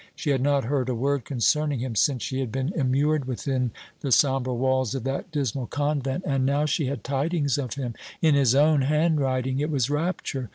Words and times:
She 0.15 0.31
had 0.31 0.41
not 0.41 0.63
heard 0.63 0.89
a 0.89 0.95
word 0.95 1.25
concerning 1.25 1.77
him 1.77 1.93
since 1.95 2.23
she 2.23 2.39
had 2.39 2.51
been 2.51 2.73
immured 2.73 3.25
within 3.25 3.69
the 3.99 4.11
sombre 4.11 4.51
walls 4.51 4.95
of 4.95 5.03
that 5.03 5.29
dismal 5.31 5.67
convent, 5.67 6.23
and 6.25 6.43
now 6.43 6.65
she 6.65 6.87
had 6.87 7.03
tidings 7.03 7.59
of 7.59 7.75
him 7.75 7.93
in 8.19 8.33
his 8.33 8.55
own 8.55 8.81
handwriting! 8.81 9.59
It 9.59 9.69
was 9.69 9.91
rapture! 9.91 10.49